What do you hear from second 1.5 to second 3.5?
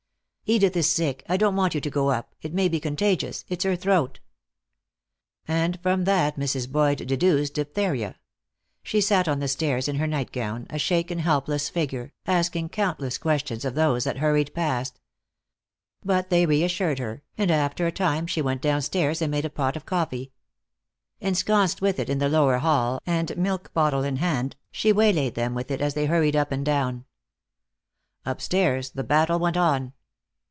want you to go up. It may be contagious.